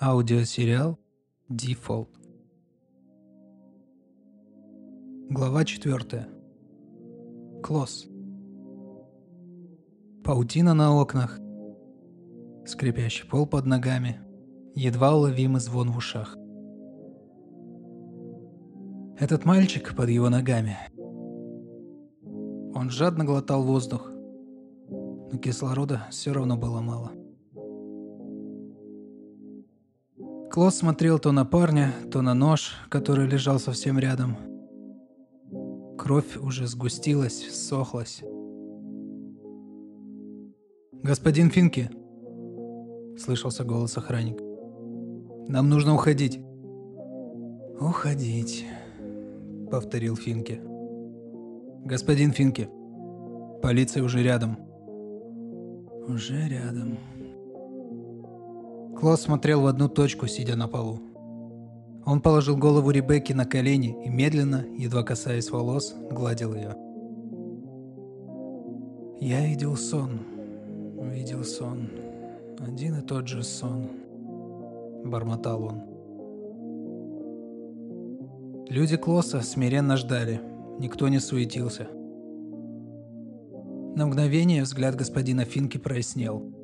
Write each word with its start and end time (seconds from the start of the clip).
Аудиосериал 0.00 0.96
Default. 1.50 2.06
Глава 5.28 5.64
4. 5.64 6.28
Клосс. 7.64 8.06
Паутина 10.22 10.74
на 10.74 10.94
окнах. 10.94 11.40
Скрипящий 12.64 13.28
пол 13.28 13.44
под 13.44 13.66
ногами. 13.66 14.20
Едва 14.76 15.16
уловимый 15.16 15.60
звон 15.60 15.90
в 15.90 15.96
ушах. 15.96 16.36
Этот 19.18 19.44
мальчик 19.44 19.96
под 19.96 20.10
его 20.10 20.28
ногами. 20.28 20.76
Он 22.72 22.88
жадно 22.88 23.24
глотал 23.24 23.64
воздух, 23.64 24.08
но 24.92 25.38
кислорода 25.42 26.06
все 26.10 26.32
равно 26.32 26.56
было 26.56 26.80
мало. 26.80 27.10
Клосс 30.58 30.78
смотрел 30.78 31.20
то 31.20 31.30
на 31.30 31.44
парня, 31.44 31.94
то 32.10 32.20
на 32.20 32.34
нож, 32.34 32.72
который 32.88 33.28
лежал 33.28 33.60
совсем 33.60 33.96
рядом. 33.96 34.36
Кровь 35.96 36.36
уже 36.36 36.66
сгустилась, 36.66 37.48
сохлась. 37.54 38.24
«Господин 41.00 41.50
Финки!»– 41.50 41.88
слышался 43.20 43.62
голос 43.62 43.96
охранника. 43.98 44.42
«Нам 45.46 45.68
нужно 45.68 45.94
уходить». 45.94 46.40
«Уходить»,– 47.78 48.66
повторил 49.70 50.16
Финки. 50.16 50.60
«Господин 51.84 52.32
Финки, 52.32 52.68
полиция 53.62 54.02
уже 54.02 54.24
рядом». 54.24 54.58
«Уже 56.08 56.48
рядом», 56.48 56.98
Клосс 58.98 59.20
смотрел 59.20 59.60
в 59.60 59.66
одну 59.66 59.88
точку, 59.88 60.26
сидя 60.26 60.56
на 60.56 60.66
полу. 60.66 60.98
Он 62.04 62.20
положил 62.20 62.56
голову 62.56 62.90
Ребекки 62.90 63.32
на 63.32 63.44
колени 63.44 63.96
и 64.04 64.08
медленно, 64.08 64.66
едва 64.76 65.04
касаясь 65.04 65.50
волос, 65.50 65.94
гладил 66.10 66.52
ее. 66.52 66.74
«Я 69.20 69.46
видел 69.46 69.76
сон, 69.76 70.18
видел 71.12 71.44
сон, 71.44 71.88
один 72.58 72.98
и 72.98 73.02
тот 73.02 73.28
же 73.28 73.44
сон»,— 73.44 73.86
бормотал 75.04 75.62
он. 75.62 75.82
Люди 78.68 78.96
Клосса 78.96 79.42
смиренно 79.42 79.96
ждали, 79.96 80.40
никто 80.80 81.08
не 81.08 81.20
суетился. 81.20 81.86
На 83.94 84.06
мгновение 84.06 84.64
взгляд 84.64 84.96
господина 84.96 85.44
Финки 85.44 85.78
прояснел— 85.78 86.42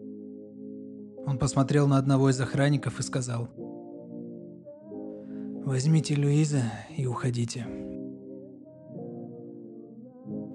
он 1.27 1.39
посмотрел 1.39 1.87
на 1.87 1.99
одного 1.99 2.31
из 2.31 2.41
охранников 2.41 3.01
и 3.01 3.03
сказал. 3.03 3.49
«Возьмите 5.65 6.17
Луиза 6.17 6.63
и 6.97 7.07
уходите». 7.07 7.67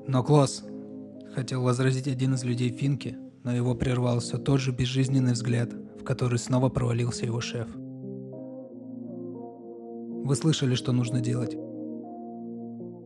«Но, 0.07 0.23
Клосс!»– 0.23 0.63
хотел 1.35 1.63
возразить 1.63 2.07
один 2.07 2.35
из 2.35 2.43
людей 2.43 2.69
Финки, 2.69 3.17
но 3.43 3.55
его 3.55 3.75
прервал 3.75 4.19
все 4.19 4.37
тот 4.37 4.59
же 4.59 4.71
безжизненный 4.71 5.33
взгляд, 5.33 5.73
в 5.99 6.03
который 6.03 6.39
снова 6.39 6.69
провалился 6.69 7.25
его 7.25 7.41
шеф. 7.41 7.67
«Вы 10.25 10.35
слышали, 10.35 10.75
что 10.75 10.91
нужно 10.91 11.21
делать?» 11.21 11.57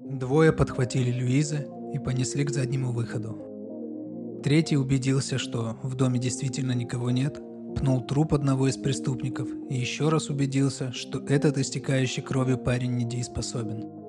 Двое 0.10 0.52
подхватили 0.52 1.12
Люиза 1.12 1.66
и 1.94 2.00
понесли 2.00 2.44
к 2.44 2.52
заднему 2.52 2.92
выходу. 2.92 4.42
Третий 4.44 4.78
убедился, 4.78 5.38
что 5.38 5.78
в 5.84 5.96
доме 5.96 6.20
действительно 6.20 6.74
никого 6.74 7.12
нет, 7.12 7.42
пнул 7.76 8.02
труп 8.02 8.34
одного 8.34 8.68
из 8.68 8.78
преступников 8.78 9.48
и 9.70 9.76
еще 9.76 10.10
раз 10.10 10.30
убедился, 10.30 10.92
что 10.92 11.20
этот 11.20 11.58
истекающий 11.58 12.22
кровью 12.22 12.58
парень 12.58 12.96
недееспособен. 12.96 14.04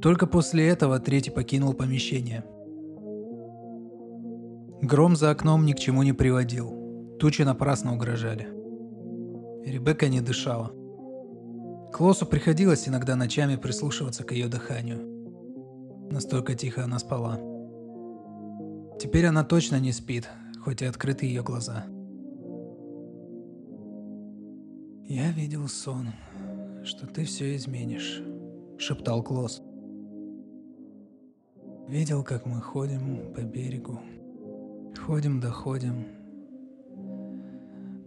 Только 0.00 0.26
после 0.26 0.68
этого 0.68 0.98
третий 1.00 1.30
покинул 1.30 1.72
помещение. 1.72 2.44
Гром 4.82 5.16
за 5.16 5.30
окном 5.30 5.64
ни 5.64 5.72
к 5.72 5.78
чему 5.78 6.02
не 6.02 6.12
приводил. 6.12 7.16
Тучи 7.18 7.42
напрасно 7.42 7.94
угрожали. 7.94 8.48
Ребекка 9.64 10.08
не 10.08 10.20
дышала. 10.20 10.72
Клоссу 11.92 12.26
приходилось 12.26 12.86
иногда 12.86 13.16
ночами 13.16 13.56
прислушиваться 13.56 14.24
к 14.24 14.32
ее 14.32 14.48
дыханию. 14.48 14.98
Настолько 16.10 16.54
тихо 16.54 16.84
она 16.84 16.98
спала. 16.98 17.38
Теперь 19.00 19.26
она 19.26 19.42
точно 19.42 19.80
не 19.80 19.92
спит, 19.92 20.28
хоть 20.64 20.80
и 20.80 20.86
открыты 20.86 21.26
ее 21.26 21.42
глаза. 21.42 21.84
«Я 25.06 25.30
видел 25.32 25.68
сон, 25.68 26.08
что 26.84 27.06
ты 27.06 27.24
все 27.24 27.54
изменишь»,— 27.56 28.22
шептал 28.78 29.22
Клосс. 29.22 29.62
«Видел, 31.86 32.24
как 32.24 32.46
мы 32.46 32.62
ходим 32.62 33.34
по 33.34 33.42
берегу. 33.42 34.00
Ходим 34.98 35.38
доходим. 35.38 36.06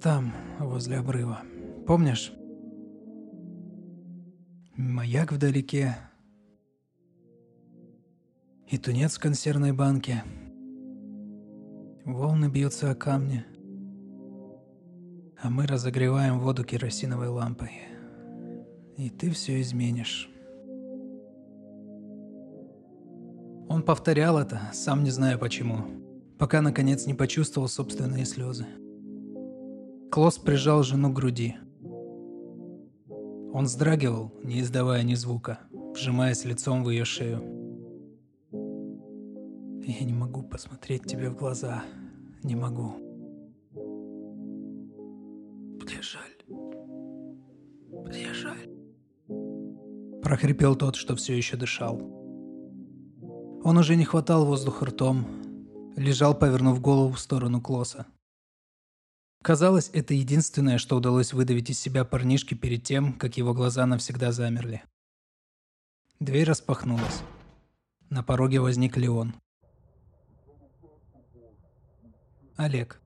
Там, 0.01 0.33
возле 0.59 0.97
обрыва. 0.97 1.43
Помнишь? 1.85 2.33
Маяк 4.75 5.31
вдалеке. 5.31 5.95
И 8.67 8.79
тунец 8.79 9.17
в 9.17 9.19
консервной 9.19 9.73
банке— 9.73 10.23
Волны 12.07 12.47
бьются 12.47 12.89
о 12.89 12.95
камни, 12.95 13.43
а 15.43 15.49
мы 15.49 15.67
разогреваем 15.67 16.39
воду 16.39 16.63
керосиновой 16.63 17.27
лампой. 17.27 17.81
И 18.95 19.09
ты 19.09 19.29
все 19.29 19.59
изменишь. 19.59 20.29
Он 23.67 23.83
повторял 23.83 24.39
это, 24.39 24.71
сам 24.71 25.03
не 25.03 25.11
зная 25.11 25.37
почему, 25.37 25.79
пока 26.39 26.61
наконец 26.61 27.05
не 27.07 27.13
почувствовал 27.13 27.67
собственные 27.67 28.23
слезы. 28.23 28.65
Клосс 30.09 30.37
прижал 30.37 30.83
жену 30.83 31.11
к 31.11 31.13
груди. 31.13 31.57
Он 33.53 33.65
вздрагивал, 33.65 34.33
не 34.45 34.61
издавая 34.61 35.03
ни 35.03 35.15
звука, 35.15 35.59
вжимаясь 35.93 36.45
лицом 36.45 36.85
в 36.85 36.89
ее 36.89 37.03
шею. 37.03 37.57
Я 39.89 40.05
не 40.05 40.13
могу 40.13 40.43
посмотреть 40.43 41.03
тебе 41.05 41.29
в 41.29 41.35
глаза. 41.37 41.83
Не 42.47 42.55
могу. 42.55 42.95
Мне 48.05 48.33
жаль. 48.33 48.69
Прохрипел 50.23 50.77
тот, 50.77 50.95
что 50.95 51.17
все 51.17 51.35
еще 51.35 51.57
дышал. 51.57 51.97
Он 53.65 53.77
уже 53.77 53.97
не 53.97 54.05
хватал 54.05 54.45
воздух 54.45 54.81
ртом, 54.81 55.27
лежал, 55.97 56.33
повернув 56.33 56.79
голову 56.79 57.11
в 57.11 57.19
сторону 57.19 57.59
Клоса. 57.59 58.05
Казалось, 59.43 59.89
это 59.91 60.13
единственное, 60.13 60.77
что 60.77 60.95
удалось 60.95 61.33
выдавить 61.33 61.69
из 61.69 61.77
себя 61.77 62.05
парнишке 62.05 62.55
перед 62.55 62.81
тем, 62.81 63.11
как 63.11 63.35
его 63.35 63.53
глаза 63.53 63.85
навсегда 63.85 64.31
замерли. 64.31 64.83
Дверь 66.21 66.47
распахнулась. 66.47 67.23
На 68.09 68.23
пороге 68.23 68.61
возник 68.61 68.95
Леон. 68.95 69.33
Олег. 72.55 73.01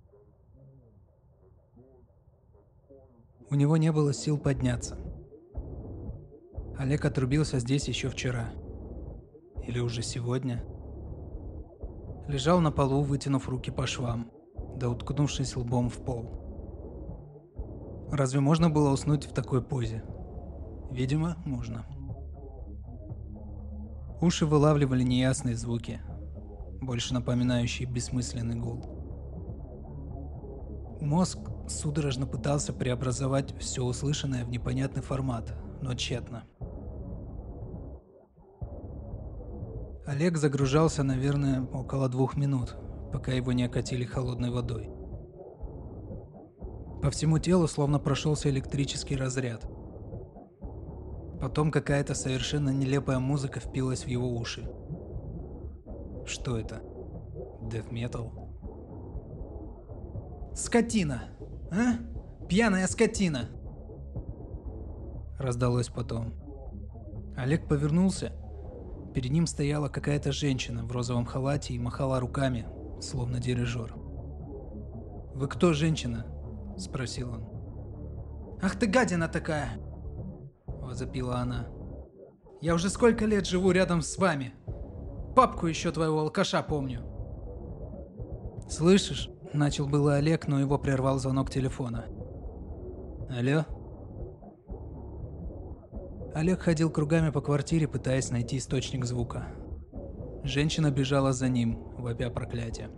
У 3.50 3.56
него 3.56 3.76
не 3.78 3.92
было 3.92 4.14
сил 4.14 4.38
подняться. 4.38 4.98
Олег 6.78 7.04
отрубился 7.06 7.60
здесь 7.60 7.88
еще 7.88 8.10
вчера. 8.10 8.52
Или 9.68 9.80
уже 9.80 10.02
сегодня. 10.02 10.64
Лежал 12.28 12.62
на 12.62 12.72
полу, 12.72 13.02
вытянув 13.02 13.50
руки 13.50 13.72
по 13.72 13.86
швам, 13.86 14.32
да 14.78 14.90
уткнувшись 14.90 15.56
лбом 15.56 15.90
в 15.90 15.98
пол. 16.04 16.42
Разве 18.12 18.40
можно 18.40 18.70
было 18.70 18.92
уснуть 18.92 19.26
в 19.26 19.34
такой 19.34 19.62
позе? 19.62 20.04
Видимо, 20.92 21.38
можно. 21.46 21.86
Уши 24.22 24.46
вылавливали 24.46 25.04
неясные 25.04 25.56
звуки, 25.56 26.00
больше 26.82 27.14
напоминающие 27.14 27.90
бессмысленный 27.90 28.56
гул. 28.56 29.01
Мозг 31.02 31.40
судорожно 31.68 32.28
пытался 32.28 32.74
преобразовать 32.74 33.58
все 33.60 33.84
услышанное 33.84 34.46
в 34.46 34.50
непонятный 34.50 35.02
формат, 35.02 35.52
но 35.82 35.96
тщетно. 35.96 36.44
Олег 40.06 40.38
загружался, 40.38 41.02
наверное, 41.02 41.64
около 41.64 42.08
двух 42.08 42.38
минут, 42.38 42.76
пока 43.12 43.32
его 43.32 43.52
не 43.52 43.64
окатили 43.64 44.06
холодной 44.06 44.52
водой. 44.52 44.92
По 47.02 47.10
всему 47.10 47.40
телу 47.40 47.68
словно 47.68 47.98
прошелся 47.98 48.50
электрический 48.50 49.16
разряд. 49.16 49.68
Потом 51.42 51.72
какая-то 51.72 52.14
совершенно 52.14 52.70
нелепая 52.70 53.18
музыка 53.18 53.60
впилась 53.60 54.04
в 54.06 54.08
его 54.08 54.30
уши. 54.38 54.70
Что 56.28 56.60
это? 56.60 56.84
Death 57.64 57.90
Metal? 57.92 58.41
Скотина, 60.56 61.24
а? 61.72 61.96
пьяная 62.48 62.88
скотина!» 62.88 63.50
Раздалось 65.40 65.90
потом. 65.90 66.34
Олег 67.36 67.68
повернулся. 67.68 68.34
Перед 69.14 69.32
ним 69.32 69.48
стояла 69.48 69.90
какая-то 69.90 70.32
женщина 70.32 70.86
в 70.86 70.92
розовом 70.92 71.26
халате 71.26 71.74
и 71.74 71.80
махала 71.80 72.20
руками, 72.20 72.66
словно 73.02 73.40
дирижер. 73.40 73.94
«Вы 75.34 75.48
кто, 75.48 75.74
женщина?»– 75.74 76.26
спросил 76.78 77.32
он. 77.32 77.48
«Ах 78.62 78.78
ты 78.78 78.86
гадина 78.86 79.28
такая!»– 79.28 79.80
возопила 80.68 81.38
она. 81.38 81.68
«Я 82.62 82.76
уже 82.76 82.90
сколько 82.90 83.26
лет 83.26 83.48
живу 83.48 83.72
рядом 83.72 84.02
с 84.02 84.18
вами. 84.18 84.54
Папку 85.36 85.68
еще 85.68 85.92
твоего 85.92 86.20
алкаша 86.20 86.62
помню». 86.62 87.02
«Слышишь?»– 88.70 89.30
начал 89.54 89.88
было 89.88 90.16
Олег, 90.16 90.48
но 90.48 90.60
его 90.60 90.78
прервал 90.78 91.20
звонок 91.20 91.50
телефона. 91.50 92.06
«Алло?» 93.30 93.66
Олег 96.34 96.62
ходил 96.62 96.90
кругами 96.90 97.30
по 97.30 97.42
квартире, 97.42 97.88
пытаясь 97.88 98.32
найти 98.32 98.58
источник 98.58 99.06
звука. 99.06 99.48
Женщина 100.44 100.90
бежала 100.92 101.34
за 101.34 101.50
ним, 101.50 101.78
вопя 101.98 102.30
проклятие. 102.30 102.90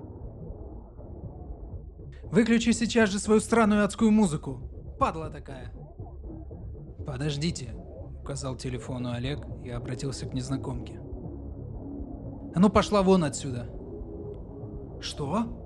«Выключи 2.23 2.71
сейчас 2.71 3.09
же 3.09 3.19
свою 3.19 3.39
странную 3.39 3.83
адскую 3.83 4.11
музыку! 4.11 4.95
Падла 4.99 5.29
такая!» 5.29 5.73
«Подождите»,— 7.05 7.75
указал 8.21 8.55
телефону 8.55 9.11
Олег 9.11 9.45
и 9.63 9.69
обратился 9.69 10.25
к 10.25 10.33
незнакомке. 10.33 10.99
«А 12.55 12.59
ну 12.59 12.69
пошла 12.69 13.01
вон 13.01 13.23
отсюда!» 13.23 13.69
«Что?» 15.01 15.62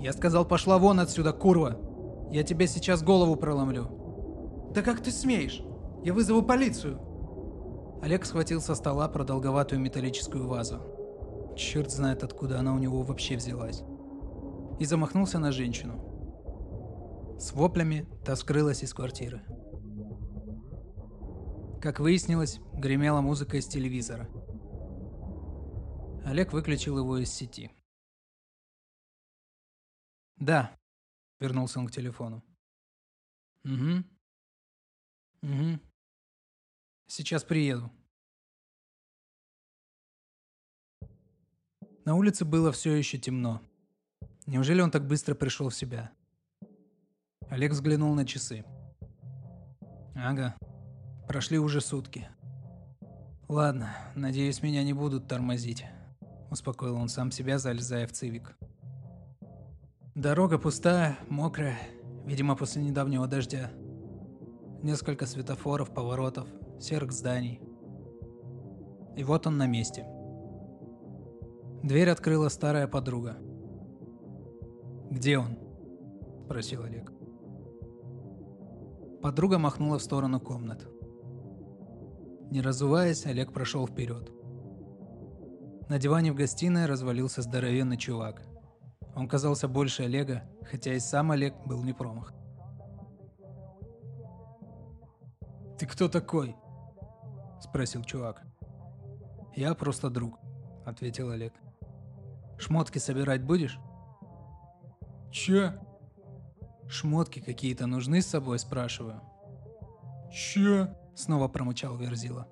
«Я 0.00 0.12
сказал, 0.12 0.44
пошла 0.44 0.78
вон 0.78 1.00
отсюда, 1.00 1.32
курва! 1.32 1.76
Я 2.30 2.42
тебе 2.42 2.66
сейчас 2.66 3.02
голову 3.02 3.36
проломлю!» 3.36 4.70
«Да 4.74 4.82
как 4.82 5.00
ты 5.00 5.10
смеешь? 5.10 5.62
Я 6.04 6.12
вызову 6.14 6.42
полицию!» 6.42 7.00
Олег 8.02 8.24
схватил 8.24 8.60
со 8.60 8.74
стола 8.74 9.08
продолговатую 9.08 9.80
металлическую 9.80 10.46
вазу. 10.46 10.80
Черт 11.56 11.90
знает, 11.90 12.22
откуда 12.22 12.60
она 12.60 12.74
у 12.74 12.78
него 12.78 13.02
вообще 13.02 13.36
взялась. 13.36 13.82
И 14.78 14.84
замахнулся 14.84 15.40
на 15.40 15.50
женщину. 15.50 17.36
С 17.38 17.52
воплями 17.52 18.06
та 18.24 18.36
скрылась 18.36 18.84
из 18.84 18.94
квартиры. 18.94 19.42
Как 21.80 21.98
выяснилось, 21.98 22.60
гремела 22.72 23.20
музыка 23.20 23.56
из 23.56 23.66
телевизора. 23.66 24.28
Олег 26.24 26.52
выключил 26.52 26.98
его 26.98 27.18
из 27.18 27.32
сети. 27.32 27.72
«Да»,— 30.38 30.76
вернулся 31.40 31.78
он 31.78 31.86
к 31.86 31.92
телефону. 31.92 32.42
«Угу. 33.64 34.04
Угу. 35.42 35.80
Сейчас 37.06 37.44
приеду. 37.44 37.90
На 42.04 42.14
улице 42.14 42.44
было 42.44 42.72
все 42.72 42.94
еще 42.94 43.18
темно. 43.18 43.60
Неужели 44.46 44.80
он 44.80 44.90
так 44.90 45.06
быстро 45.06 45.34
пришел 45.34 45.68
в 45.68 45.74
себя? 45.74 46.10
Олег 47.48 47.72
взглянул 47.72 48.14
на 48.14 48.26
часы. 48.26 48.64
Ага, 50.14 50.56
прошли 51.26 51.58
уже 51.58 51.80
сутки. 51.80 52.28
Ладно, 53.48 53.94
надеюсь, 54.14 54.62
меня 54.62 54.82
не 54.82 54.92
будут 54.92 55.28
тормозить. 55.28 55.84
Успокоил 56.50 56.96
он 56.96 57.08
сам 57.08 57.30
себя, 57.30 57.58
залезая 57.58 58.06
в 58.06 58.12
цивик. 58.12 58.56
Дорога 60.18 60.58
пустая, 60.58 61.16
мокрая, 61.28 61.78
видимо, 62.26 62.56
после 62.56 62.82
недавнего 62.82 63.28
дождя. 63.28 63.70
Несколько 64.82 65.26
светофоров, 65.26 65.94
поворотов, 65.94 66.48
серых 66.80 67.12
зданий. 67.12 67.60
И 69.16 69.22
вот 69.22 69.46
он 69.46 69.58
на 69.58 69.68
месте. 69.68 70.04
Дверь 71.84 72.10
открыла 72.10 72.48
старая 72.48 72.88
подруга. 72.88 73.36
«Где 75.08 75.38
он?»– 75.38 75.56
спросил 76.46 76.82
Олег. 76.82 77.12
Подруга 79.22 79.58
махнула 79.58 80.00
в 80.00 80.02
сторону 80.02 80.40
комнат. 80.40 80.84
Не 82.50 82.60
разуваясь, 82.60 83.24
Олег 83.24 83.52
прошел 83.52 83.86
вперед. 83.86 84.32
На 85.88 86.00
диване 86.00 86.32
в 86.32 86.34
гостиной 86.34 86.86
развалился 86.86 87.40
здоровенный 87.42 87.96
чувак. 87.96 88.47
Он 89.18 89.26
казался 89.26 89.66
больше 89.66 90.04
Олега, 90.04 90.44
хотя 90.70 90.94
и 90.94 91.00
сам 91.00 91.32
Олег 91.32 91.52
был 91.66 91.82
не 91.82 91.92
промах. 91.92 92.32
«Ты 95.76 95.88
кто 95.88 96.08
такой?»– 96.08 96.54
спросил 97.60 98.04
чувак. 98.04 98.44
«Я 99.56 99.74
просто 99.74 100.08
друг»,– 100.08 100.38
ответил 100.86 101.30
Олег. 101.30 101.52
«Шмотки 102.58 102.98
собирать 102.98 103.42
будешь?» 103.42 103.80
«Че?» 105.32 105.80
«Шмотки 106.86 107.40
какие-то 107.40 107.88
нужны 107.88 108.22
с 108.22 108.26
собой?»– 108.26 108.58
спрашиваю. 108.60 109.20
«Че?»– 110.30 110.96
снова 111.16 111.48
промычал 111.48 111.96
Верзила. 111.96 112.46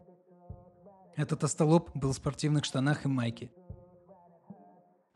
Этот 1.15 1.45
остолоп 1.45 1.93
был 1.95 2.11
в 2.11 2.17
спортивных 2.17 2.65
штанах 2.65 3.05
и 3.05 3.09
майке. 3.09 3.53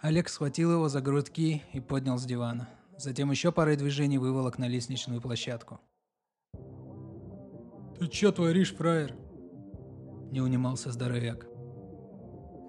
Олег 0.01 0.31
схватил 0.31 0.73
его 0.73 0.89
за 0.89 1.03
грудки 1.03 1.63
и 1.75 1.81
поднял 1.81 2.17
с 2.17 2.25
дивана. 2.25 2.71
Затем 2.97 3.31
еще 3.31 3.53
парой 3.53 3.77
движений 3.77 4.17
выволок 4.17 4.57
на 4.57 4.67
лестничную 4.67 5.21
площадку. 5.21 5.79
«Ты 7.99 8.09
че 8.09 8.33
творишь, 8.33 8.75
фраер?» 8.75 9.15
Не 10.31 10.41
унимался 10.41 10.91
здоровяк. 10.91 11.47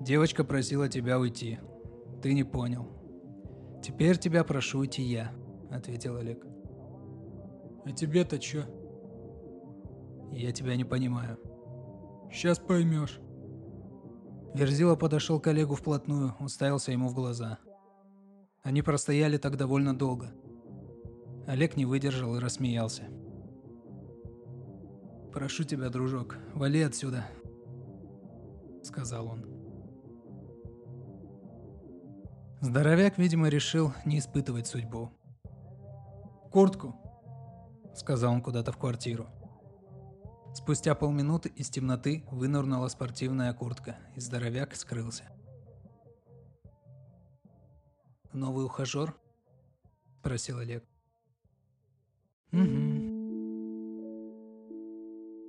«Девочка 0.01 0.44
просила 0.44 0.89
тебя 0.89 1.19
уйти. 1.19 1.60
Ты 2.22 2.33
не 2.33 2.44
понял. 2.44 2.89
Теперь 3.81 4.18
тебя 4.18 4.44
прошу 4.44 4.80
уйти 4.80 5.01
я»,— 5.01 5.31
ответил 5.72 6.18
Олег. 6.18 6.45
«А 7.86 7.92
тебе-то 7.94 8.39
че?» 8.39 8.66
«Я 10.31 10.51
тебя 10.51 10.75
не 10.75 10.84
понимаю». 10.84 11.39
«Сейчас 12.30 12.60
поймешь». 12.60 13.22
Верзила 14.53 14.95
подошел 14.95 15.39
к 15.39 15.48
Олегу 15.48 15.75
вплотную, 15.75 16.36
уставился 16.39 16.92
ему 16.92 17.07
в 17.07 17.13
глаза. 17.13 17.57
Они 18.63 18.81
простояли 18.81 19.38
так 19.38 19.57
довольно 19.57 19.98
долго. 19.98 20.31
Олег 21.48 21.77
не 21.77 21.86
выдержал 21.86 22.36
и 22.36 22.39
рассмеялся. 22.39 23.03
«Прошу 25.31 25.63
тебя, 25.63 25.89
дружок, 25.89 26.38
вали 26.53 26.81
отсюда»,— 26.81 27.25
сказал 28.84 29.27
он. 29.27 29.46
Здоровяк, 32.60 33.17
видимо, 33.17 33.48
решил 33.48 33.93
не 34.05 34.20
испытывать 34.20 34.67
судьбу. 34.67 35.12
«Куртку»,— 36.51 36.96
сказал 37.96 38.34
он 38.34 38.41
куда-то 38.41 38.72
в 38.72 38.77
квартиру. 38.77 39.27
Спустя 40.53 40.96
полминуты 40.96 41.50
из 41.50 41.70
темноты 41.70 42.24
вынырнула 42.31 42.88
спортивная 42.89 43.53
куртка, 43.53 43.98
и 44.15 44.20
здоровяк 44.20 44.75
скрылся. 44.75 45.24
«Новый 48.34 48.65
ухажер?»– 48.65 49.13
спросил 50.20 50.60
Олег. 50.60 50.84
«Угу», 52.51 52.91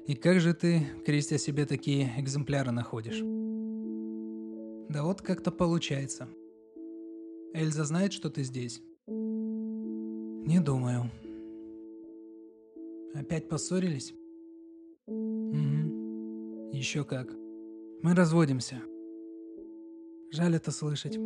и 0.07 0.15
как 0.17 0.41
же 0.41 0.53
ты, 0.53 0.85
крестя 1.07 1.39
себе 1.39 1.65
такие 1.65 2.13
экземпляры 2.19 2.73
находишь? 2.73 3.21
Да 4.93 5.05
вот 5.05 5.23
как-то 5.23 5.53
получается. 5.53 6.29
Эльза 7.55 7.85
знает, 7.85 8.13
что 8.13 8.29
ты 8.29 8.43
здесь? 8.43 8.83
Не 9.07 10.59
думаю. 10.59 11.09
Опять 13.15 13.49
поссорились? 13.49 14.13
Угу. 15.07 16.71
Еще 16.73 17.05
как. 17.05 17.33
Мы 18.03 18.15
разводимся. 18.15 18.83
Жаль 20.31 20.57
это 20.57 20.71
слышать. 20.71 21.19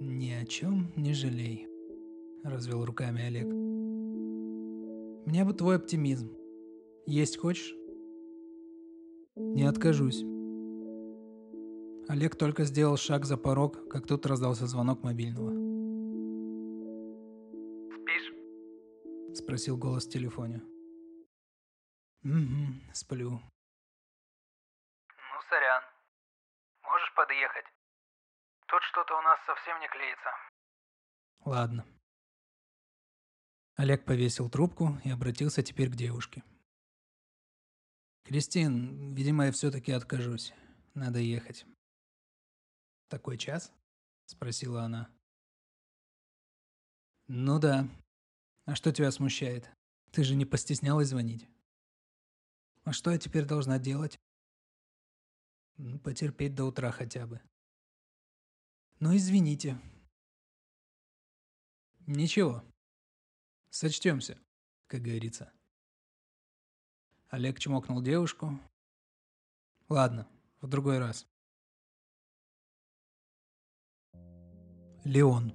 Ни 0.00 0.30
о 0.32 0.44
чем 0.46 0.92
не 0.96 1.12
жалей, 1.12 1.68
развел 2.42 2.84
руками 2.84 3.22
Олег. 3.22 3.46
Мне 5.26 5.44
бы 5.44 5.52
твой 5.54 5.76
оптимизм. 5.76 6.30
Есть 7.06 7.36
хочешь? 7.38 7.74
Не 9.36 9.64
откажусь. 9.64 10.24
Олег 12.08 12.36
только 12.36 12.64
сделал 12.64 12.96
шаг 12.96 13.24
за 13.24 13.36
порог, 13.36 13.88
как 13.88 14.06
тут 14.06 14.26
раздался 14.26 14.66
звонок 14.66 15.02
мобильного. 15.02 15.52
«Спишь?»– 17.90 18.34
спросил 19.34 19.76
голос 19.78 20.06
в 20.06 20.10
телефоне. 20.10 20.62
«Угу, 22.24 22.94
сплю». 22.94 23.32
«Ну, 23.32 23.40
сорян. 25.50 25.82
Можешь 26.82 27.14
подъехать? 27.14 27.66
Тут 28.66 28.82
что-то 28.84 29.18
у 29.18 29.22
нас 29.22 29.38
совсем 29.44 29.78
не 29.80 29.88
клеится». 29.88 30.30
«Ладно». 31.44 31.84
Олег 33.76 34.06
повесил 34.06 34.48
трубку 34.48 34.98
и 35.04 35.10
обратился 35.10 35.62
теперь 35.62 35.90
к 35.90 35.96
девушке. 35.96 36.42
«Кристин, 38.24 39.14
видимо, 39.14 39.44
я 39.46 39.52
все-таки 39.52 39.92
откажусь. 39.92 40.54
Надо 40.94 41.18
ехать». 41.18 41.66
«Такой 43.08 43.36
час?»– 43.36 43.70
спросила 44.26 44.84
она. 44.84 45.10
«Ну 47.26 47.58
да. 47.58 47.86
А 48.64 48.74
что 48.74 48.92
тебя 48.92 49.10
смущает? 49.10 49.70
Ты 50.10 50.24
же 50.24 50.36
не 50.36 50.46
постеснялась 50.46 51.08
звонить». 51.08 51.53
«А 52.84 52.92
что 52.92 53.10
я 53.10 53.18
теперь 53.18 53.44
должна 53.44 53.78
делать?» 53.78 54.20
«Ну, 55.76 55.98
потерпеть 55.98 56.54
до 56.54 56.64
утра 56.64 56.90
хотя 56.92 57.26
бы». 57.26 57.40
«Ну, 59.00 59.16
извините». 59.16 59.80
«Ничего. 62.06 62.62
Сочтемся, 63.70 64.38
как 64.86 65.02
говорится». 65.02 65.52
Олег 67.28 67.58
чмокнул 67.58 68.02
девушку. 68.02 68.60
«Ладно, 69.88 70.28
в 70.60 70.68
другой 70.68 70.98
раз». 70.98 71.26
Леон 75.04 75.52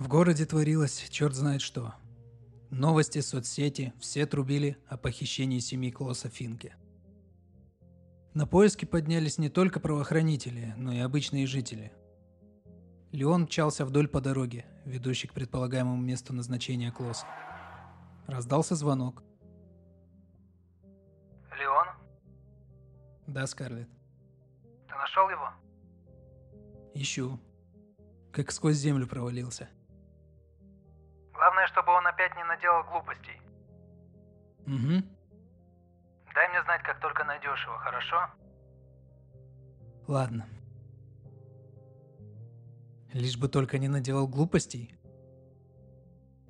В 0.00 0.08
городе 0.08 0.46
творилось 0.46 1.10
черт 1.10 1.34
знает 1.34 1.60
что. 1.60 1.94
Новости, 2.70 3.20
соцсети, 3.20 3.92
все 3.98 4.26
трубили 4.26 4.78
о 4.88 4.96
похищении 4.96 5.58
семьи 5.58 5.90
Клоса 5.90 6.28
Финке. 6.28 6.76
На 8.32 8.46
поиски 8.46 8.84
поднялись 8.84 9.38
не 9.38 9.48
только 9.48 9.80
правоохранители, 9.80 10.72
но 10.76 10.92
и 10.92 11.00
обычные 11.00 11.46
жители. 11.48 11.92
Леон 13.10 13.42
мчался 13.42 13.84
вдоль 13.84 14.06
по 14.06 14.20
дороге, 14.20 14.66
ведущей 14.84 15.26
к 15.26 15.32
предполагаемому 15.34 16.00
месту 16.00 16.32
назначения 16.32 16.92
Клоса. 16.92 17.26
Раздался 18.28 18.76
звонок. 18.76 19.24
Леон, 21.58 21.86
Да, 23.26 23.48
Скарлетт. 23.48 23.88
ты 24.86 24.94
нашел 24.94 25.28
его? 25.28 25.50
Ищу. 26.94 27.40
Как 28.30 28.52
сквозь 28.52 28.76
землю 28.76 29.08
провалился. 29.08 29.68
Главное, 31.60 31.74
чтобы 31.74 31.92
он 31.92 32.06
опять 32.06 32.34
не 32.36 32.44
наделал 32.44 32.84
глупостей. 32.84 33.38
Угу. 34.66 35.04
Дай 36.34 36.48
мне 36.48 36.62
знать, 36.62 36.82
как 36.82 37.00
только 37.00 37.24
найдешь 37.24 37.66
его, 37.66 37.76
хорошо? 37.76 38.16
Ладно. 40.06 40.46
Лишь 43.12 43.36
бы 43.36 43.48
только 43.48 43.78
не 43.78 43.88
наделал 43.88 44.26
глупостей. 44.26 44.94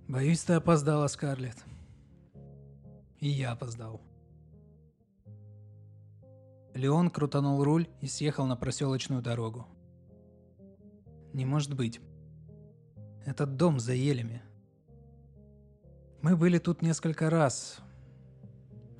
Боюсь, 0.07 0.45
ты 0.45 0.53
опоздала, 0.53 1.09
Скарлетт. 1.09 1.65
И 3.19 3.29
я 3.29 3.51
опоздал. 3.51 4.01
Леон 6.73 7.11
крутанул 7.11 7.65
руль 7.65 7.89
и 8.01 8.07
съехал 8.07 8.47
на 8.47 8.55
проселочную 8.55 9.23
дорогу. 9.23 9.67
Не 11.33 11.47
может 11.47 11.75
быть. 11.75 12.01
Этот 13.27 13.57
дом 13.57 13.81
за 13.81 13.93
елями. 13.95 14.43
Мы 16.23 16.37
были 16.37 16.59
тут 16.59 16.83
несколько 16.83 17.31
раз. 17.31 17.79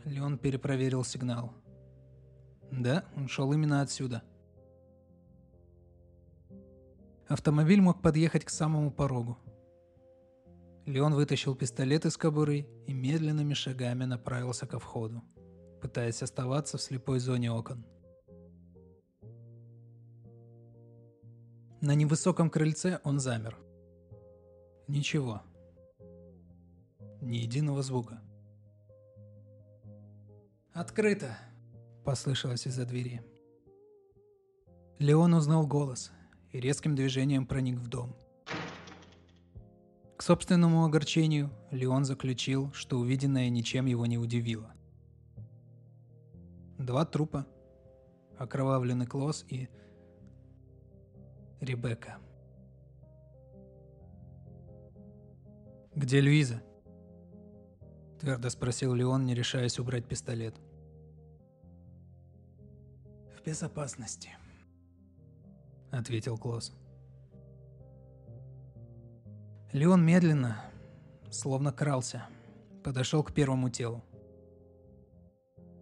Леон 0.05 0.39
перепроверил 0.39 1.05
сигнал. 1.05 1.53
Да, 2.71 3.05
он 3.15 3.29
шел 3.29 3.53
именно 3.53 3.83
отсюда. 3.83 4.23
Автомобиль 7.29 7.81
мог 7.81 8.01
подъехать 8.01 8.45
к 8.45 8.51
самому 8.51 8.91
порогу. 8.91 9.39
Леон 10.87 11.15
вытащил 11.15 11.55
пистолет 11.55 12.07
из 12.07 12.17
кобуры 12.17 12.67
и 12.87 12.95
медленными 12.95 13.53
шагами 13.53 14.05
направился 14.05 14.67
ко 14.67 14.79
входу, 14.79 15.23
пытаясь 15.83 16.23
оставаться 16.23 16.79
в 16.79 16.83
слепой 16.83 17.21
зоне 17.21 17.53
окон. 17.53 17.85
На 21.83 21.95
невысоком 21.95 22.49
крыльце 22.49 23.01
он 23.05 23.21
замер. 23.21 23.59
Ничего. 24.89 25.43
Ни 27.21 27.37
единого 27.37 27.83
звука. 27.83 28.21
«Открыто!»– 30.73 31.37
послышалось 32.05 32.67
из-за 32.67 32.87
двери. 32.87 33.23
Леон 34.99 35.35
узнал 35.35 35.67
голос 35.67 36.13
и 36.53 36.61
резким 36.61 36.95
движением 36.95 37.47
проник 37.47 37.79
в 37.79 37.89
дом. 37.89 38.17
К 40.17 40.23
собственному 40.23 40.85
огорчению 40.85 41.51
Леон 41.71 42.05
заключил, 42.05 42.73
что 42.73 42.99
увиденное 42.99 43.49
ничем 43.51 43.87
его 43.87 44.07
не 44.07 44.19
удивило. 44.19 44.73
Два 46.79 47.05
трупа, 47.05 47.47
окровавленный 48.39 49.07
Клосс 49.07 49.45
и 49.49 49.69
Ребекка. 51.61 52.19
«Где 55.95 56.21
Люиза?»– 56.21 56.63
твердо 58.21 58.51
спросил 58.51 58.95
Леон, 58.95 59.25
не 59.25 59.35
решаясь 59.35 59.79
убрать 59.79 60.07
пистолет. 60.07 60.55
«В 63.35 63.43
безопасности»,– 63.43 64.31
ответил 65.91 66.37
Клосс. 66.37 66.73
Леон 69.73 70.05
медленно, 70.05 70.63
словно 71.31 71.73
крался, 71.73 72.27
подошел 72.85 73.23
к 73.25 73.33
первому 73.33 73.71
телу. 73.71 74.05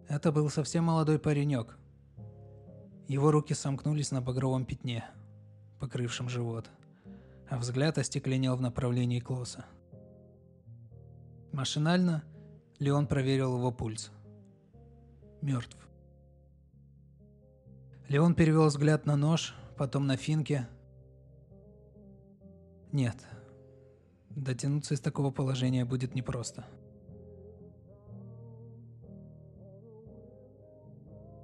Это 0.07 0.31
был 0.31 0.49
совсем 0.49 0.85
молодой 0.85 1.19
паренек. 1.19 1.77
Его 3.07 3.31
руки 3.31 3.53
сомкнулись 3.53 4.11
на 4.11 4.21
багровом 4.21 4.65
пятне, 4.65 5.03
покрывшем 5.79 6.29
живот, 6.29 6.69
а 7.49 7.57
взгляд 7.57 7.97
остекленел 7.97 8.55
в 8.55 8.61
направлении 8.61 9.19
Клосса. 9.19 9.65
Машинально 11.51 12.23
Леон 12.79 13.07
проверил 13.07 13.57
его 13.57 13.71
пульс. 13.71 14.11
Мертв. 15.41 15.77
Леон 18.07 18.35
перевел 18.35 18.65
взгляд 18.67 19.05
на 19.05 19.15
нож, 19.15 19.55
потом 19.77 20.07
на 20.07 20.15
финке. 20.15 20.67
Нет, 22.91 23.17
дотянуться 24.29 24.93
из 24.93 24.99
такого 24.99 25.31
положения 25.31 25.85
будет 25.85 26.15
непросто. 26.15 26.65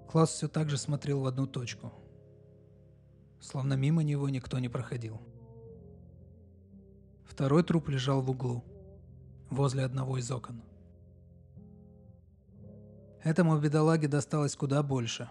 Класс 0.07 0.29
все 0.31 0.47
так 0.47 0.69
же 0.69 0.77
смотрел 0.77 1.21
в 1.21 1.25
одну 1.25 1.45
точку, 1.45 1.91
словно 3.39 3.73
мимо 3.73 4.01
него 4.01 4.29
никто 4.29 4.57
не 4.59 4.69
проходил. 4.69 5.19
Второй 7.25 7.63
труп 7.63 7.89
лежал 7.89 8.21
в 8.21 8.29
углу, 8.29 8.63
возле 9.49 9.83
одного 9.83 10.17
из 10.17 10.29
окон. 10.31 10.63
Этому 13.23 13.59
бедолаге 13.59 14.07
досталось 14.07 14.55
куда 14.55 14.83
больше. 14.83 15.29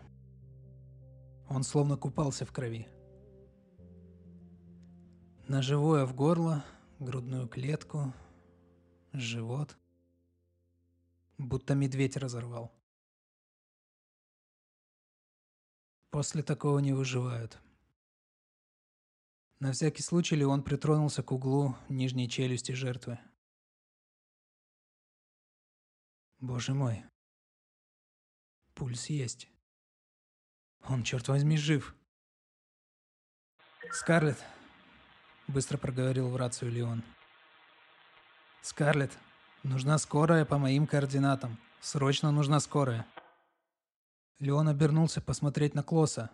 Он 1.49 1.63
словно 1.63 1.97
купался 1.97 2.45
в 2.45 2.53
крови. 2.53 2.89
Ножевое 5.47 6.05
в 6.05 6.15
горло, 6.15 6.65
грудную 6.99 7.47
клетку, 7.47 8.13
живот. 9.13 9.77
Будто 11.39 11.75
медведь 11.75 12.17
разорвал. 12.17 12.73
После 16.11 16.43
такого 16.43 16.79
не 16.79 16.93
выживают. 16.93 17.61
На 19.61 19.73
всякий 19.73 20.03
случай 20.03 20.37
Леон 20.37 20.63
притронулся 20.63 21.23
к 21.23 21.33
углу 21.33 21.77
нижней 21.89 22.29
челюсти 22.29 22.73
жертвы. 22.73 23.19
Боже 26.45 26.75
мой. 26.75 27.03
Пульс 28.75 29.07
есть. 29.07 29.49
Он, 30.87 31.03
черт 31.03 31.27
возьми, 31.29 31.57
жив. 31.57 31.95
Скарлетт, 33.91 34.45
быстро 35.49 35.79
проговорил 35.79 36.29
в 36.29 36.37
рацию 36.37 36.71
Леон. 36.71 37.03
Скарлетт, 38.61 39.17
нужна 39.63 39.97
скорая 39.97 40.45
по 40.45 40.59
моим 40.59 40.87
координатам. 40.87 41.59
Срочно 41.81 42.31
нужна 42.31 42.61
скорая. 42.61 43.07
Леон 44.39 44.69
обернулся 44.69 45.23
посмотреть 45.23 45.75
на 45.75 45.83
Клоса, 45.83 46.31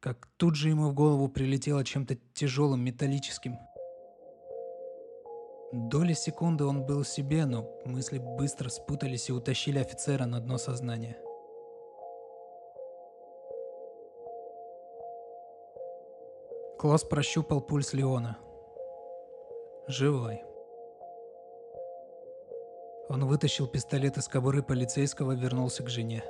как 0.00 0.26
тут 0.38 0.56
же 0.56 0.70
ему 0.70 0.88
в 0.88 0.94
голову 0.94 1.28
прилетело 1.28 1.84
чем-то 1.84 2.14
тяжелым, 2.32 2.80
металлическим. 2.80 3.58
Доли 5.72 6.12
секунды 6.12 6.66
он 6.66 6.84
был 6.84 7.02
себе, 7.02 7.46
но 7.46 7.66
мысли 7.86 8.18
быстро 8.18 8.68
спутались 8.68 9.30
и 9.30 9.32
утащили 9.32 9.78
офицера 9.78 10.26
на 10.26 10.38
дно 10.38 10.58
сознания. 10.58 11.16
Клосс 16.78 17.04
прощупал 17.04 17.62
пульс 17.62 17.94
Леона. 17.94 18.36
Живой. 19.86 20.44
Он 23.08 23.24
вытащил 23.26 23.66
пистолет 23.66 24.18
из 24.18 24.28
кобуры 24.28 24.62
полицейского 24.62 25.32
и 25.32 25.36
вернулся 25.36 25.82
к 25.82 25.88
жене. 25.88 26.22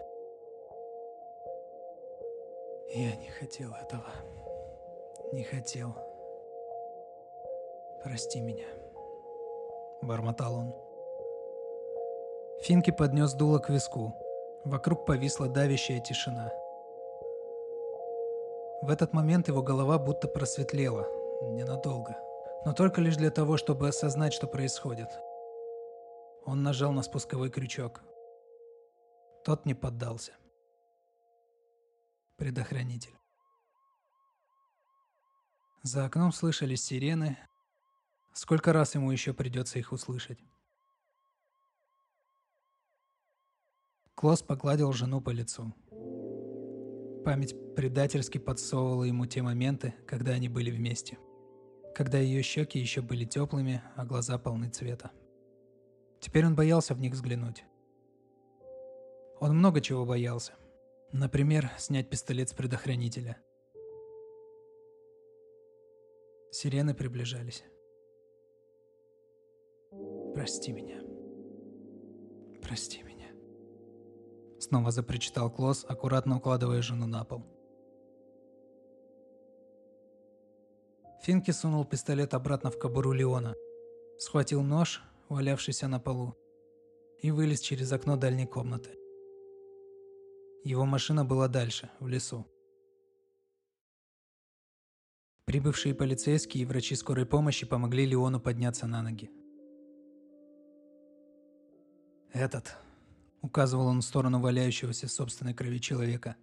Я 2.94 3.16
не 3.16 3.28
хотел 3.28 3.72
этого. 3.72 4.06
Не 5.32 5.42
хотел. 5.42 5.96
Прости 8.04 8.40
меня. 8.40 8.66
Бормотал 10.02 10.54
он. 10.54 10.74
Финки 12.62 12.90
поднес 12.90 13.34
дуло 13.34 13.58
к 13.58 13.70
виску. 13.70 14.14
Вокруг 14.64 15.06
повисла 15.06 15.48
давящая 15.48 16.00
тишина. 16.00 16.52
В 18.82 18.90
этот 18.90 19.12
момент 19.12 19.48
его 19.48 19.62
голова 19.62 19.98
будто 19.98 20.26
просветлела. 20.28 21.06
Ненадолго. 21.52 22.16
Но 22.64 22.72
только 22.72 23.00
лишь 23.00 23.16
для 23.16 23.30
того, 23.30 23.56
чтобы 23.56 23.88
осознать, 23.88 24.32
что 24.32 24.46
происходит. 24.46 25.08
Он 26.44 26.62
нажал 26.62 26.92
на 26.92 27.02
спусковой 27.02 27.50
крючок. 27.50 28.02
Тот 29.44 29.66
не 29.66 29.74
поддался. 29.74 30.32
Предохранитель. 32.36 33.16
За 35.82 36.04
окном 36.04 36.32
слышались 36.32 36.84
сирены. 36.84 37.38
Сколько 38.32 38.72
раз 38.72 38.94
ему 38.94 39.10
еще 39.10 39.34
придется 39.34 39.78
их 39.78 39.92
услышать? 39.92 40.38
Клосс 44.14 44.42
погладил 44.42 44.92
жену 44.92 45.20
по 45.20 45.30
лицу. 45.30 45.74
Память 47.24 47.54
предательски 47.76 48.38
подсовывала 48.38 49.04
ему 49.04 49.26
те 49.26 49.42
моменты, 49.42 49.94
когда 50.06 50.32
они 50.32 50.48
были 50.48 50.70
вместе. 50.70 51.18
Когда 51.94 52.18
ее 52.18 52.42
щеки 52.42 52.78
еще 52.78 53.02
были 53.02 53.24
теплыми, 53.24 53.82
а 53.96 54.04
глаза 54.06 54.38
полны 54.38 54.70
цвета. 54.70 55.10
Теперь 56.20 56.46
он 56.46 56.54
боялся 56.54 56.94
в 56.94 57.00
них 57.00 57.12
взглянуть. 57.12 57.64
Он 59.40 59.58
много 59.58 59.80
чего 59.80 60.06
боялся. 60.06 60.54
Например, 61.12 61.70
снять 61.78 62.08
пистолет 62.08 62.48
с 62.48 62.54
предохранителя. 62.54 63.36
Сирены 66.50 66.94
приближались. 66.94 67.64
«Прости 70.34 70.72
меня. 70.72 71.02
Прости 72.62 73.02
меня». 73.02 73.28
Снова 74.58 74.90
запричитал 74.90 75.50
Клосс, 75.50 75.84
аккуратно 75.86 76.38
укладывая 76.38 76.80
жену 76.80 77.06
на 77.06 77.24
пол. 77.24 77.44
Финки 81.22 81.50
сунул 81.50 81.84
пистолет 81.84 82.34
обратно 82.34 82.70
в 82.70 82.78
кобуру 82.78 83.12
Леона, 83.12 83.54
схватил 84.18 84.62
нож, 84.62 85.02
валявшийся 85.28 85.86
на 85.86 86.00
полу, 86.00 86.34
и 87.20 87.30
вылез 87.30 87.60
через 87.60 87.92
окно 87.92 88.16
дальней 88.16 88.46
комнаты. 88.46 88.90
Его 90.64 90.86
машина 90.86 91.24
была 91.24 91.48
дальше, 91.48 91.90
в 92.00 92.08
лесу. 92.08 92.46
Прибывшие 95.44 95.94
полицейские 95.94 96.62
и 96.62 96.66
врачи 96.66 96.96
скорой 96.96 97.26
помощи 97.26 97.66
помогли 97.66 98.06
Леону 98.06 98.40
подняться 98.40 98.86
на 98.86 99.02
ноги. 99.02 99.30
«Этот»,— 102.32 102.76
указывал 103.42 103.86
он 103.86 104.00
в 104.00 104.04
сторону 104.04 104.40
валяющегося 104.40 105.06
собственной 105.06 105.52
крови 105.52 105.78
человека. 105.78 106.36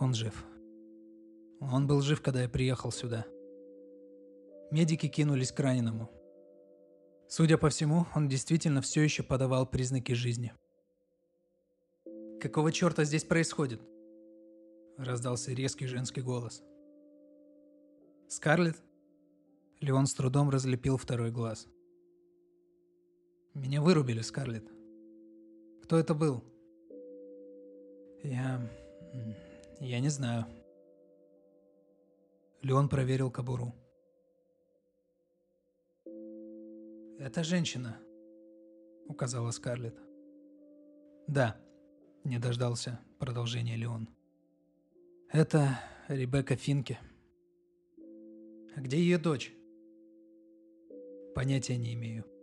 «Он 0.00 0.14
жив. 0.14 0.44
Он 1.60 1.86
был 1.86 2.00
жив, 2.00 2.22
когда 2.22 2.42
я 2.42 2.48
приехал 2.48 2.90
сюда». 2.90 3.26
Медики 4.70 5.06
кинулись 5.08 5.52
к 5.52 5.60
раненому. 5.60 6.10
Судя 7.28 7.58
по 7.58 7.68
всему, 7.68 8.06
он 8.14 8.28
действительно 8.28 8.80
все 8.80 9.02
еще 9.02 9.22
подавал 9.22 9.66
признаки 9.66 10.12
жизни. 10.12 10.54
«Какого 12.40 12.72
черта 12.72 13.04
здесь 13.04 13.24
происходит?» 13.24 13.82
Раздался 14.96 15.52
резкий 15.52 15.86
женский 15.86 16.22
голос. 16.22 16.62
«Скарлетт?» 18.28 18.82
Леон 19.80 20.06
с 20.06 20.14
трудом 20.14 20.48
разлепил 20.48 20.96
второй 20.96 21.30
глаз. 21.30 21.68
«Меня 23.54 23.80
вырубили, 23.80 24.20
Скарлетт. 24.20 24.68
Кто 25.84 25.96
это 25.96 26.12
был?» 26.12 26.42
«Я... 28.24 28.60
я 29.78 30.00
не 30.00 30.08
знаю». 30.08 30.46
Леон 32.62 32.88
проверил 32.88 33.30
кобуру. 33.30 33.72
«Это 37.18 37.44
женщина»,— 37.44 37.96
указала 39.06 39.52
Скарлетт. 39.52 40.00
«Да»,— 41.28 41.56
не 42.24 42.40
дождался 42.40 42.98
продолжения 43.20 43.76
Леон. 43.76 44.08
«Это 45.30 45.78
Ребекка 46.08 46.56
Финке». 46.56 46.98
«А 48.74 48.80
где 48.80 48.98
ее 48.98 49.18
дочь?» 49.18 49.54
«Понятия 51.36 51.76
не 51.76 51.94
имею». 51.94 52.33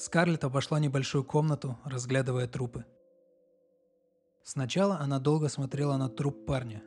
Скарлетт 0.00 0.44
обошла 0.44 0.80
небольшую 0.80 1.24
комнату, 1.24 1.78
разглядывая 1.84 2.48
трупы. 2.48 2.86
Сначала 4.42 4.96
она 4.96 5.18
долго 5.18 5.48
смотрела 5.48 5.98
на 5.98 6.08
труп 6.08 6.46
парня. 6.46 6.82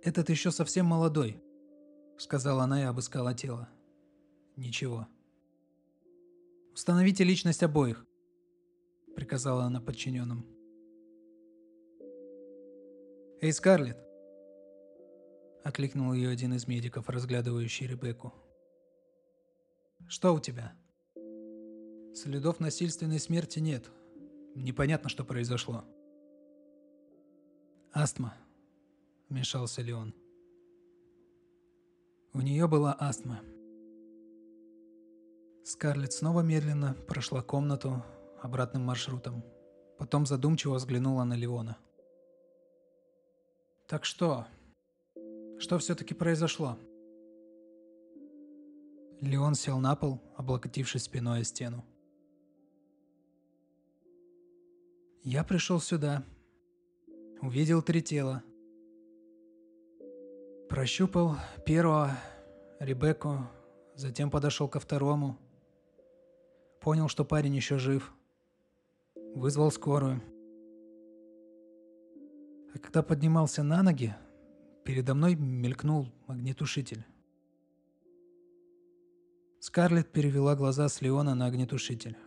«Этот 0.00 0.30
еще 0.30 0.50
совсем 0.50 0.86
молодой»,— 0.86 1.38
сказала 2.16 2.62
она 2.62 2.80
и 2.80 2.84
обыскала 2.84 3.34
тело. 3.34 3.68
Ничего. 4.56 5.06
«Установите 6.72 7.24
личность 7.24 7.62
обоих»,— 7.62 8.06
приказала 9.14 9.64
она 9.64 9.82
подчиненным. 9.82 10.46
«Эй, 13.42 13.52
Скарлетт!»— 13.52 13.98
окликнул 15.62 16.14
ее 16.14 16.30
один 16.30 16.54
из 16.54 16.66
медиков, 16.66 17.10
разглядывающий 17.10 17.86
Ребекку. 17.86 18.32
«Что 20.08 20.32
у 20.32 20.40
тебя?» 20.40 20.74
«Следов 22.14 22.60
насильственной 22.60 23.18
смерти 23.18 23.58
нет. 23.58 23.90
Непонятно, 24.54 25.08
что 25.08 25.24
произошло». 25.24 25.84
«Астма»,— 27.92 28.34
вмешался 29.28 29.82
Леон. 29.82 30.14
У 32.32 32.40
нее 32.40 32.66
была 32.66 32.96
астма. 32.98 33.40
Скарлетт 35.64 36.12
снова 36.12 36.40
медленно 36.40 36.94
прошла 37.08 37.42
комнату 37.42 38.04
обратным 38.42 38.84
маршрутом. 38.84 39.44
Потом 39.98 40.26
задумчиво 40.26 40.74
взглянула 40.74 41.24
на 41.24 41.34
Леона. 41.34 41.78
«Так 43.86 44.04
что? 44.04 44.46
Что 45.58 45.78
все-таки 45.78 46.14
произошло?» 46.14 46.78
Леон 49.20 49.54
сел 49.54 49.78
на 49.78 49.96
пол, 49.96 50.20
облокотившись 50.36 51.04
спиной 51.04 51.40
о 51.40 51.44
стену. 51.44 51.84
«Я 55.24 55.42
пришел 55.42 55.80
сюда. 55.80 56.22
Увидел 57.40 57.80
три 57.80 58.02
тела. 58.02 58.42
Прощупал 60.68 61.36
первого, 61.64 62.10
Ребекку, 62.78 63.38
затем 63.96 64.30
подошел 64.30 64.68
ко 64.68 64.80
второму, 64.80 65.38
Понял, 66.82 67.08
что 67.08 67.24
парень 67.24 67.56
еще 67.56 67.78
жив. 67.78 68.12
Вызвал 69.34 69.70
скорую. 69.70 70.20
А 72.74 72.78
когда 72.78 73.02
поднимался 73.02 73.62
на 73.62 73.82
ноги, 73.82 74.14
передо 74.84 75.14
мной 75.14 75.36
мелькнул 75.36 76.12
огнетушитель. 76.26 77.06
Скарлетт 79.60 80.12
перевела 80.12 80.54
глаза 80.54 80.90
с 80.90 81.00
Леона 81.00 81.34
на 81.34 81.46
огнетушитель, 81.46 82.18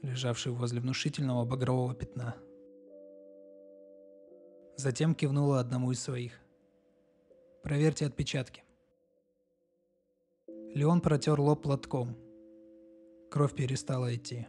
лежавший 0.00 0.52
возле 0.52 0.80
внушительного 0.80 1.44
багрового 1.44 1.94
пятна. 1.94 2.34
Затем 4.76 5.14
кивнула 5.14 5.60
одному 5.60 5.92
из 5.92 6.00
своих. 6.00 6.32
«Проверьте 7.62 8.06
отпечатки». 8.06 8.62
Леон 10.74 11.00
протер 11.00 11.40
лоб 11.40 11.62
платком– 11.62 12.16
Кровь 13.30 13.54
перестала 13.54 14.14
идти. 14.14 14.46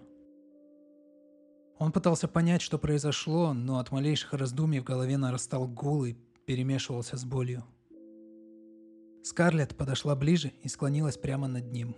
Он 1.80 1.92
пытался 1.92 2.28
понять, 2.28 2.62
что 2.62 2.80
произошло, 2.80 3.54
но 3.54 3.80
от 3.80 3.92
малейших 3.92 4.34
раздумий 4.34 4.80
в 4.80 4.84
голове 4.84 5.18
нарастал 5.18 5.68
гул 5.68 6.06
и 6.06 6.13
перемешивался 6.46 7.18
с 7.18 7.26
болью. 7.26 7.63
Скарлетт 9.24 9.76
подошла 9.76 10.16
ближе 10.16 10.54
и 10.63 10.70
склонилась 10.70 11.18
прямо 11.18 11.48
над 11.48 11.72
ним. 11.72 11.96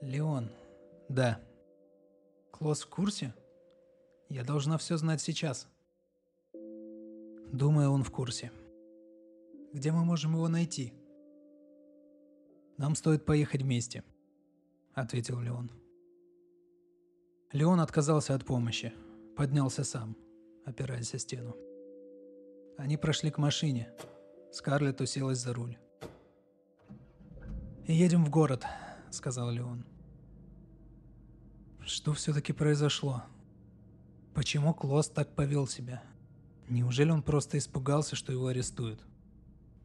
«Леон, 0.00 0.50
да. 1.08 1.40
Клосс 2.52 2.82
в 2.82 2.88
курсе? 2.88 3.34
Я 4.28 4.44
должна 4.44 4.78
все 4.78 4.96
знать 4.96 5.20
сейчас». 5.20 5.68
«Думаю, 7.52 7.90
он 7.90 8.02
в 8.02 8.10
курсе. 8.10 8.50
Где 9.72 9.92
мы 9.92 10.04
можем 10.04 10.34
его 10.34 10.48
найти?» 10.48 10.92
Нам 12.78 12.94
стоит 12.96 13.24
поехать 13.24 13.62
вместе, 13.62 14.02
ответил 14.94 15.38
Леон. 15.40 15.70
Леон 17.52 17.80
отказался 17.80 18.34
от 18.34 18.44
помощи, 18.44 18.92
поднялся 19.36 19.84
сам, 19.84 20.16
опираясь 20.64 21.14
о 21.14 21.18
стену. 21.18 21.54
Они 22.78 22.96
прошли 22.96 23.30
к 23.30 23.38
машине. 23.38 23.92
Скарлетт 24.50 25.00
уселась 25.00 25.38
за 25.38 25.52
руль. 25.52 25.76
«Едем 27.86 28.24
в 28.24 28.30
город»,— 28.30 28.64
сказал 29.10 29.50
Леон. 29.50 29.84
Что 31.84 32.12
все-таки 32.14 32.52
произошло? 32.52 33.24
Почему 34.34 34.72
Клосс 34.72 35.08
так 35.08 35.34
повел 35.34 35.66
себя? 35.66 36.02
Неужели 36.68 37.10
он 37.10 37.22
просто 37.22 37.58
испугался, 37.58 38.16
что 38.16 38.32
его 38.32 38.46
арестуют? 38.46 39.04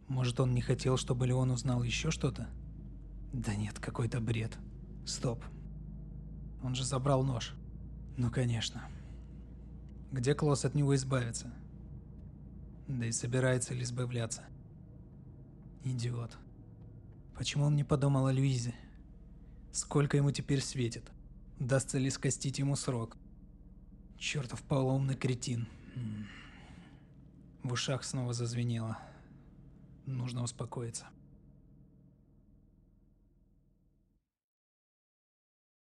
Может, 0.08 0.40
он 0.40 0.54
не 0.54 0.62
хотел, 0.62 0.98
чтобы 0.98 1.28
Леон 1.28 1.52
узнал 1.52 1.84
еще 1.84 2.12
что-то? 2.12 2.50
Да 3.34 3.56
нет, 3.56 3.80
какой-то 3.80 4.20
бред. 4.22 4.58
Стоп. 5.06 5.44
Он 6.64 6.76
же 6.76 6.86
забрал 6.86 7.24
нож. 7.24 7.54
Ну, 8.16 8.32
конечно. 8.32 8.84
Где 10.12 10.34
Клосс 10.34 10.66
от 10.66 10.76
него 10.76 10.96
избавится? 10.96 11.54
Да 12.88 13.06
и 13.06 13.12
собирается 13.12 13.74
ли 13.74 13.84
избавляться? 13.84 14.44
Идиот. 15.84 16.38
Почему 17.36 17.66
он 17.66 17.76
не 17.76 17.84
подумал 17.84 18.28
о 18.28 18.32
Луизе? 18.32 18.74
Сколько 19.72 20.18
ему 20.18 20.32
теперь 20.32 20.62
светит? 20.62 21.12
Дастся 21.60 21.98
ли 21.98 22.10
скостить 22.10 22.60
ему 22.60 22.76
срок? 22.76 23.18
Чертов 24.18 24.64
полоумный 24.64 25.16
кретин. 25.16 25.68
В 27.68 27.74
ушах 27.74 28.06
снова 28.06 28.32
зазвенело. 28.32 28.98
Нужно 30.06 30.42
успокоиться. 30.42 31.08